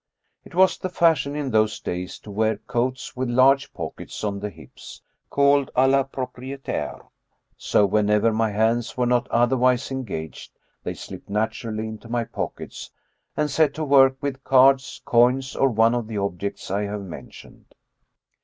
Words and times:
It 0.43 0.55
was 0.55 0.79
the 0.79 0.89
fashion 0.89 1.35
in 1.35 1.51
those 1.51 1.79
days 1.79 2.17
to 2.21 2.31
wear 2.31 2.57
coats 2.57 3.15
with 3.15 3.29
large 3.29 3.71
pockets 3.71 4.23
on 4.23 4.39
the 4.39 4.49
hips, 4.49 4.99
called 5.29 5.67
d 5.67 5.71
la 5.75 6.01
206 6.01 6.13
M. 6.17 6.17
Robert 6.17 6.17
Houdin 6.17 6.57
propriStaire, 6.57 7.07
so 7.55 7.85
whenever 7.85 8.33
my 8.33 8.49
hands 8.49 8.97
were 8.97 9.05
not 9.05 9.27
otherwise 9.27 9.91
engaged 9.91 10.57
they 10.83 10.95
slipped 10.95 11.29
naturally 11.29 11.87
into 11.87 12.09
my 12.09 12.23
pockets, 12.23 12.89
and 13.37 13.51
set 13.51 13.75
to 13.75 13.83
work 13.83 14.17
with 14.21 14.43
cards, 14.43 15.03
coins, 15.05 15.55
or 15.55 15.69
one 15.69 15.93
of 15.93 16.07
the 16.07 16.17
objects 16.17 16.71
I 16.71 16.81
have 16.85 17.03
mentioned. 17.03 17.65